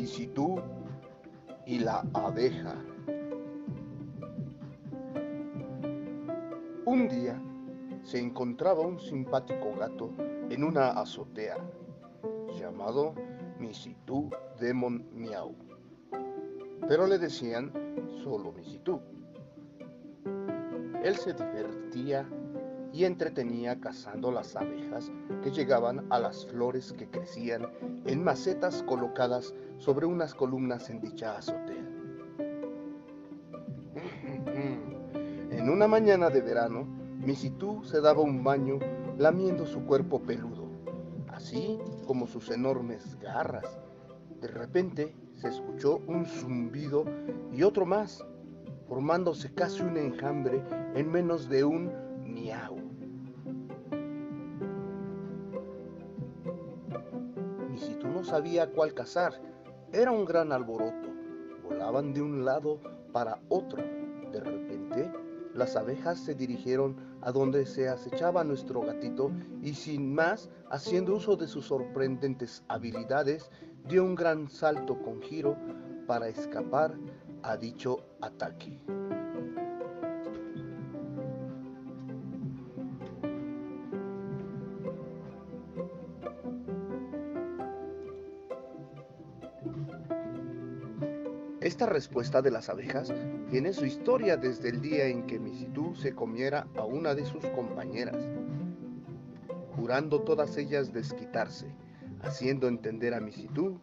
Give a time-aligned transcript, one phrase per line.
[0.00, 0.58] Misitú
[1.66, 2.74] y la abeja.
[6.86, 7.38] Un día
[8.02, 10.10] se encontraba un simpático gato
[10.48, 11.58] en una azotea
[12.58, 13.12] llamado
[13.58, 15.54] Misitú Demon Miau,
[16.88, 17.70] pero le decían
[18.24, 19.02] solo Misitú.
[21.04, 22.26] Él se divertía
[22.92, 25.10] y entretenía cazando las abejas
[25.42, 27.68] que llegaban a las flores que crecían
[28.06, 31.86] en macetas colocadas sobre unas columnas en dicha azotea.
[35.50, 36.86] En una mañana de verano,
[37.18, 38.78] Misitú se daba un baño
[39.18, 40.70] lamiendo su cuerpo peludo,
[41.28, 43.78] así como sus enormes garras.
[44.40, 47.04] De repente se escuchó un zumbido
[47.52, 48.24] y otro más,
[48.90, 50.64] formándose casi un enjambre
[50.96, 51.92] en menos de un
[52.24, 52.76] miau.
[57.70, 59.34] Misitú no sabía cuál cazar.
[59.92, 61.08] Era un gran alboroto.
[61.62, 62.80] Volaban de un lado
[63.12, 63.80] para otro.
[64.32, 65.12] De repente,
[65.54, 69.30] las abejas se dirigieron a donde se acechaba nuestro gatito
[69.62, 73.52] y sin más, haciendo uso de sus sorprendentes habilidades,
[73.86, 75.56] dio un gran salto con giro
[76.08, 76.96] para escapar
[77.42, 78.80] a dicho ataque.
[91.60, 93.12] Esta respuesta de las abejas
[93.50, 97.44] tiene su historia desde el día en que Misitú se comiera a una de sus
[97.46, 98.24] compañeras,
[99.76, 101.72] jurando todas ellas desquitarse,
[102.22, 103.80] haciendo entender a Misitú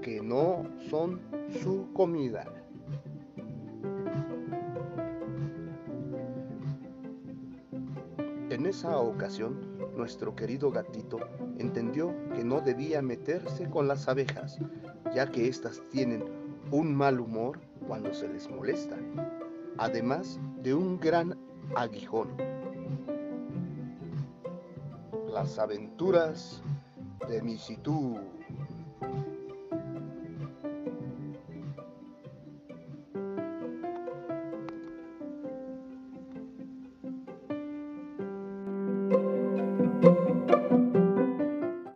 [0.00, 1.20] que no son
[1.62, 2.63] su comida.
[8.50, 11.18] En esa ocasión, nuestro querido gatito
[11.58, 14.58] entendió que no debía meterse con las abejas,
[15.14, 16.24] ya que éstas tienen
[16.70, 18.96] un mal humor cuando se les molesta,
[19.78, 21.38] además de un gran
[21.74, 22.28] aguijón.
[25.32, 26.62] Las aventuras
[27.28, 28.18] de Misitú.